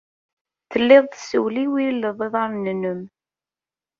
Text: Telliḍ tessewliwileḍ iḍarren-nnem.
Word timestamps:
Telliḍ 0.71 1.03
tessewliwileḍ 1.07 2.17
iḍarren-nnem. 2.27 3.01